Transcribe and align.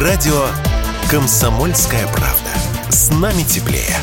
Радио 0.00 0.46
«Комсомольская 1.10 2.06
правда». 2.06 2.48
С 2.88 3.10
нами 3.10 3.42
теплее. 3.42 3.94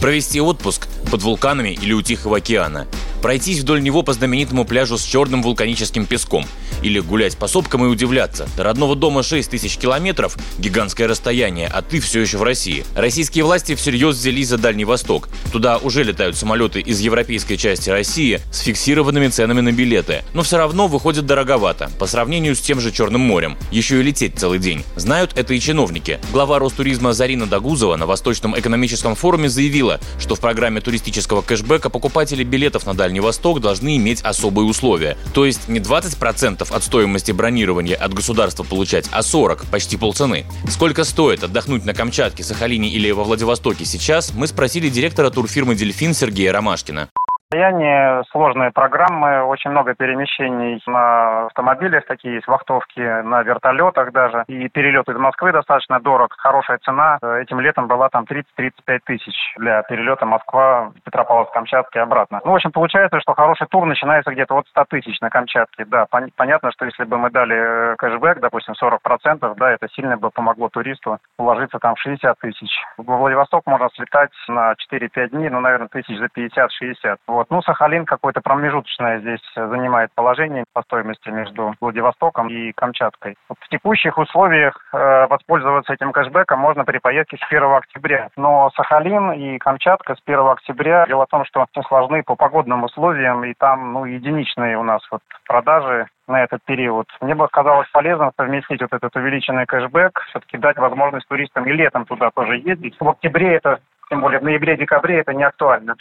Провести 0.00 0.40
отпуск 0.40 0.86
под 1.10 1.20
вулканами 1.22 1.70
или 1.70 1.92
у 1.92 2.02
Тихого 2.02 2.36
океана. 2.36 2.86
Пройтись 3.22 3.60
вдоль 3.60 3.82
него 3.82 4.02
по 4.02 4.12
знаменитому 4.12 4.64
пляжу 4.64 4.98
с 4.98 5.04
черным 5.04 5.42
вулканическим 5.42 6.06
песком– 6.06 6.44
или 6.82 7.00
гулять 7.00 7.36
по 7.36 7.48
сопкам 7.48 7.84
и 7.84 7.88
удивляться. 7.88 8.48
До 8.56 8.64
родного 8.64 8.96
дома 8.96 9.22
6 9.22 9.50
тысяч 9.50 9.76
километров– 9.76 10.36
гигантское 10.58 11.08
расстояние, 11.08 11.68
а 11.68 11.82
ты 11.82 12.00
все 12.00 12.20
еще 12.20 12.38
в 12.38 12.42
России. 12.42 12.84
Российские 12.94 13.44
власти 13.44 13.74
всерьез 13.74 14.16
взялись 14.16 14.48
за 14.48 14.58
Дальний 14.58 14.84
Восток. 14.84 15.28
Туда 15.52 15.78
уже 15.78 16.02
летают 16.02 16.36
самолеты 16.36 16.80
из 16.80 17.00
европейской 17.00 17.56
части 17.56 17.90
России 17.90 18.40
с 18.52 18.60
фиксированными 18.60 19.28
ценами 19.28 19.60
на 19.60 19.72
билеты. 19.72 20.22
Но 20.34 20.42
все 20.42 20.58
равно 20.58 20.86
выходит 20.86 21.26
дороговато, 21.26 21.90
по 21.98 22.06
сравнению 22.06 22.54
с 22.54 22.60
тем 22.60 22.80
же 22.80 22.92
Черным 22.96 23.20
морем. 23.20 23.56
Еще 23.70 24.00
и 24.00 24.02
лететь 24.02 24.38
целый 24.38 24.58
день. 24.58 24.84
Знают 24.96 25.32
это 25.36 25.54
и 25.54 25.60
чиновники. 25.60 26.18
Глава 26.32 26.58
Ростуризма 26.58 27.12
Зарина 27.12 27.46
Дагузова 27.46 27.96
на 27.96 28.06
Восточном 28.06 28.58
экономическом 28.58 29.14
форуме 29.14 29.48
заявила, 29.48 30.00
что 30.18 30.34
в 30.34 30.40
программе 30.40 30.80
туристического 30.80 31.42
кэшбэка 31.42 31.90
покупатели 31.90 32.42
билетов 32.44 32.86
на 32.86 32.94
Дальний 32.94 33.05
Восток 33.20 33.60
должны 33.60 33.96
иметь 33.96 34.22
особые 34.22 34.66
условия. 34.66 35.16
То 35.34 35.46
есть 35.46 35.68
не 35.68 35.80
20% 35.80 36.66
от 36.70 36.84
стоимости 36.84 37.32
бронирования 37.32 37.96
от 37.96 38.14
государства 38.14 38.62
получать, 38.62 39.08
а 39.12 39.22
40, 39.22 39.66
почти 39.66 39.96
полцены. 39.96 40.46
Сколько 40.68 41.04
стоит 41.04 41.44
отдохнуть 41.44 41.84
на 41.84 41.94
Камчатке, 41.94 42.42
Сахалине 42.44 42.88
или 42.88 43.10
во 43.10 43.24
Владивостоке 43.24 43.84
сейчас, 43.84 44.32
мы 44.34 44.46
спросили 44.46 44.88
директора 44.88 45.30
турфирмы 45.30 45.74
«Дельфин» 45.74 46.14
Сергея 46.14 46.52
Ромашкина. 46.52 47.10
Состояние 47.48 48.24
сложные 48.32 48.72
программы, 48.72 49.44
очень 49.44 49.70
много 49.70 49.94
перемещений 49.94 50.82
на 50.84 51.46
автомобилях, 51.46 52.04
такие 52.06 52.34
есть 52.34 52.48
вахтовки 52.48 52.98
на 52.98 53.44
вертолетах 53.44 54.10
даже. 54.10 54.42
И 54.48 54.68
перелет 54.68 55.08
из 55.08 55.16
Москвы 55.16 55.52
достаточно 55.52 56.00
дорог, 56.00 56.34
хорошая 56.36 56.78
цена. 56.78 57.18
Этим 57.22 57.60
летом 57.60 57.86
была 57.86 58.08
там 58.08 58.24
30-35 58.24 58.98
тысяч 59.04 59.54
для 59.58 59.80
перелета 59.84 60.26
Москва, 60.26 60.90
Петропавловск-Камчатке 61.04 62.00
и 62.00 62.02
обратно. 62.02 62.40
Ну, 62.44 62.50
в 62.50 62.54
общем, 62.56 62.72
получается, 62.72 63.20
что 63.20 63.34
хороший 63.34 63.68
тур 63.68 63.86
начинается 63.86 64.32
где-то 64.32 64.56
от 64.56 64.66
100 64.66 64.84
тысяч 64.86 65.20
на 65.20 65.30
Камчатке. 65.30 65.84
Да, 65.84 66.06
пон- 66.10 66.32
понятно, 66.34 66.72
что 66.72 66.84
если 66.84 67.04
бы 67.04 67.16
мы 67.16 67.30
дали 67.30 67.92
э, 67.92 67.94
кэшбэк, 67.96 68.40
допустим, 68.40 68.74
40%, 68.74 69.54
да, 69.56 69.70
это 69.70 69.88
сильно 69.90 70.16
бы 70.16 70.30
помогло 70.30 70.68
туристу 70.68 71.20
уложиться 71.38 71.78
там 71.78 71.94
в 71.94 72.00
60 72.00 72.36
тысяч. 72.40 72.70
Во 72.96 73.16
Владивосток 73.18 73.64
можно 73.66 73.88
слетать 73.94 74.32
на 74.48 74.74
4-5 74.92 75.28
дней, 75.28 75.48
ну, 75.48 75.60
наверное, 75.60 75.86
тысяч 75.86 76.18
за 76.18 76.26
50-60. 76.26 77.18
Вот. 77.36 77.48
Ну, 77.50 77.60
Сахалин 77.60 78.06
какое-то 78.06 78.40
промежуточное 78.40 79.18
здесь 79.18 79.42
занимает 79.54 80.10
положение 80.14 80.64
по 80.72 80.80
стоимости 80.80 81.28
между 81.28 81.74
Владивостоком 81.82 82.48
и 82.48 82.72
Камчаткой. 82.72 83.36
Вот 83.50 83.58
в 83.60 83.68
текущих 83.68 84.16
условиях 84.16 84.74
э, 84.94 85.26
воспользоваться 85.26 85.92
этим 85.92 86.12
кэшбэком 86.12 86.58
можно 86.58 86.86
при 86.86 86.96
поездке 86.96 87.36
с 87.36 87.42
1 87.46 87.62
октября. 87.74 88.30
Но 88.38 88.70
Сахалин 88.74 89.32
и 89.32 89.58
Камчатка 89.58 90.14
с 90.14 90.18
1 90.24 90.48
октября, 90.48 91.04
дело 91.06 91.26
в 91.26 91.28
том, 91.28 91.44
что 91.44 91.66
сложны 91.86 92.22
по 92.22 92.36
погодным 92.36 92.84
условиям, 92.84 93.44
и 93.44 93.52
там 93.52 93.92
ну, 93.92 94.06
единичные 94.06 94.78
у 94.78 94.82
нас 94.82 95.06
вот 95.10 95.20
продажи 95.46 96.06
на 96.26 96.42
этот 96.42 96.62
период. 96.64 97.06
Мне 97.20 97.34
бы 97.34 97.46
казалось 97.48 97.88
полезным 97.92 98.32
совместить 98.34 98.80
вот 98.80 98.92
этот 98.94 99.14
увеличенный 99.14 99.66
кэшбэк, 99.66 100.22
все-таки 100.30 100.56
дать 100.56 100.78
возможность 100.78 101.28
туристам 101.28 101.66
и 101.66 101.72
летом 101.72 102.06
туда 102.06 102.30
тоже 102.34 102.56
ездить. 102.56 102.96
В 102.98 103.08
октябре 103.08 103.56
это 103.56 103.80
тем 104.08 104.20
более 104.20 104.40
в 104.40 104.44
ноябре-декабре 104.44 105.20
это 105.20 105.32
не 105.32 105.44
актуально. 105.44 105.96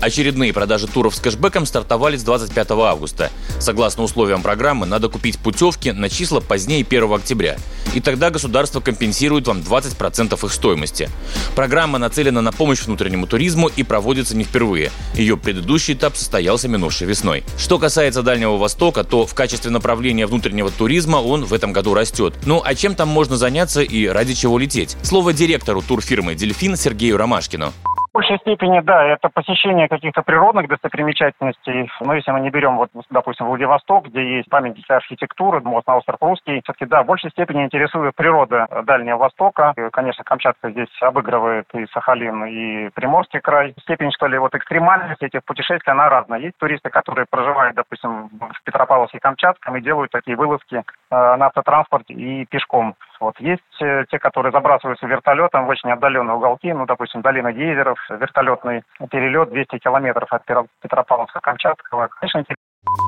Очередные 0.00 0.52
продажи 0.52 0.86
туров 0.86 1.14
с 1.14 1.20
кэшбэком 1.20 1.64
стартовали 1.64 2.16
с 2.16 2.24
25 2.24 2.70
августа. 2.72 3.30
Согласно 3.58 4.02
условиям 4.02 4.42
программы, 4.42 4.86
надо 4.86 5.08
купить 5.08 5.38
путевки 5.38 5.92
на 5.92 6.08
числа 6.08 6.40
позднее 6.40 6.84
1 6.84 7.12
октября. 7.12 7.56
И 7.94 8.00
тогда 8.00 8.30
государство 8.30 8.80
компенсирует 8.80 9.46
вам 9.46 9.58
20% 9.58 10.44
их 10.44 10.52
стоимости. 10.52 11.08
Программа 11.54 11.98
нацелена 11.98 12.42
на 12.42 12.52
помощь 12.52 12.82
внутреннему 12.82 13.26
туризму 13.26 13.68
и 13.74 13.82
проводится 13.82 14.36
не 14.36 14.44
впервые. 14.44 14.90
Ее 15.14 15.36
предыдущий 15.36 15.94
этап 15.94 16.16
состоялся 16.16 16.68
минувшей 16.68 17.06
весной. 17.06 17.44
Что 17.58 17.78
касается 17.78 18.22
Дальнего 18.22 18.56
Востока, 18.56 19.04
то 19.04 19.26
в 19.26 19.34
качестве 19.34 19.70
направления 19.70 20.26
внутреннего 20.26 20.70
туризма 20.70 21.16
он 21.16 21.44
в 21.44 21.52
этом 21.52 21.72
году 21.72 21.94
растет. 21.94 22.34
Ну 22.44 22.62
а 22.64 22.74
чем 22.74 22.94
там 22.94 23.08
можно 23.08 23.36
заняться 23.36 23.82
и 23.82 24.06
ради 24.06 24.34
чего 24.34 24.58
лететь? 24.58 24.96
Слово 25.02 25.32
директору 25.32 25.82
турфирмы 25.82 26.34
«Дельфин» 26.34 26.76
Сергею 26.76 27.16
Ромашкину 27.16 27.72
большей 28.16 28.38
степени, 28.38 28.80
да, 28.80 29.04
это 29.04 29.28
посещение 29.28 29.88
каких-то 29.88 30.22
природных 30.22 30.68
достопримечательностей. 30.68 31.90
Но 32.00 32.14
если 32.14 32.30
мы 32.30 32.40
не 32.40 32.48
берем, 32.48 32.78
вот, 32.78 32.88
допустим, 33.10 33.44
Владивосток, 33.44 34.06
где 34.06 34.38
есть 34.38 34.48
памятники 34.48 34.90
архитектуры, 34.90 35.60
мост 35.60 35.86
на 35.86 35.96
остров 35.96 36.16
Русский, 36.22 36.62
все-таки, 36.64 36.86
да, 36.86 37.02
в 37.02 37.06
большей 37.06 37.30
степени 37.30 37.64
интересует 37.64 38.14
природа 38.14 38.68
Дальнего 38.84 39.18
Востока. 39.18 39.74
И, 39.76 39.90
конечно, 39.90 40.24
Камчатка 40.24 40.70
здесь 40.70 40.88
обыгрывает 41.02 41.66
и 41.74 41.84
Сахалин, 41.92 42.46
и 42.46 42.88
Приморский 42.94 43.40
край. 43.40 43.74
Степень, 43.82 44.10
что 44.12 44.28
ли, 44.28 44.38
вот 44.38 44.54
экстремальности 44.54 45.24
этих 45.24 45.44
путешествий, 45.44 45.92
она 45.92 46.08
разная. 46.08 46.40
Есть 46.40 46.56
туристы, 46.56 46.88
которые 46.88 47.26
проживают, 47.28 47.76
допустим, 47.76 48.28
в 48.28 48.64
Петропавловске 48.64 49.18
Камчатском 49.20 49.76
и 49.76 49.82
делают 49.82 50.10
такие 50.10 50.38
вылазки 50.38 50.82
на 51.10 51.46
автотранспорте 51.46 52.14
и 52.14 52.46
пешком. 52.46 52.94
Вот 53.20 53.38
есть 53.40 53.62
э, 53.80 54.04
те, 54.10 54.18
которые 54.18 54.52
забрасываются 54.52 55.06
вертолетом 55.06 55.66
в 55.66 55.68
очень 55.68 55.90
отдаленные 55.90 56.36
уголки, 56.36 56.72
ну, 56.72 56.84
допустим, 56.86 57.22
долина 57.22 57.52
гейзеров, 57.52 57.98
вертолетный 58.10 58.82
перелет 59.10 59.50
200 59.50 59.78
километров 59.78 60.28
от 60.32 60.42
Петропавловска-Камчатского. 60.82 62.08
Конечно, 62.20 62.44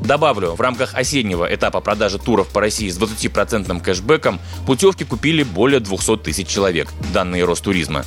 Добавлю, 0.03 0.55
в 0.55 0.61
рамках 0.61 0.95
осеннего 0.97 1.53
этапа 1.53 1.81
продажи 1.81 2.19
туров 2.19 2.53
по 2.53 2.61
России 2.61 2.89
с 2.89 3.01
20% 3.01 3.83
кэшбэком 3.83 4.39
путевки 4.67 5.05
купили 5.05 5.43
более 5.43 5.81
200 5.81 6.19
тысяч 6.19 6.49
человек, 6.49 6.89
данные 7.13 7.45
Ростуризма. 7.45 8.03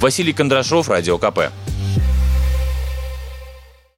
Василий 0.00 0.32
Кондрашов, 0.32 0.88
Радио 0.88 1.18
КП. 1.18 1.50